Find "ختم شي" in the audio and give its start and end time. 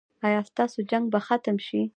1.27-1.81